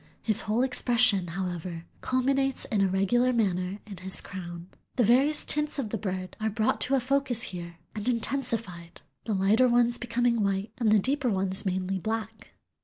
His 0.23 0.41
whole 0.41 0.63
expression, 0.63 1.27
however, 1.27 1.85
culminates 2.01 2.65
in 2.65 2.81
a 2.81 2.87
regular 2.87 3.31
manner 3.31 3.77
in 3.85 3.97
his 3.97 4.19
crown. 4.19 4.67
The 4.95 5.03
various 5.03 5.45
tints 5.45 5.77
of 5.77 5.91
the 5.91 5.97
bird 5.99 6.35
are 6.39 6.49
brought 6.49 6.81
to 6.81 6.95
a 6.95 6.99
focus 6.99 7.43
here 7.43 7.77
and 7.93 8.09
intensified, 8.09 9.01
the 9.25 9.35
lighter 9.35 9.67
ones 9.67 9.99
becoming 9.99 10.41
white 10.41 10.71
and 10.79 10.91
the 10.91 10.97
deeper 10.97 11.29
ones 11.29 11.67
mainly 11.67 11.99
black. 11.99 12.55